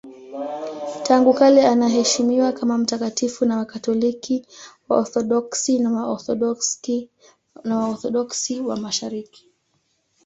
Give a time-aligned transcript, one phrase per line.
[1.03, 4.45] Tangu kale anaheshimiwa kama mtakatifu na Wakatoliki,
[4.89, 5.79] Waorthodoksi
[7.63, 9.45] na Waorthodoksi wa Mashariki.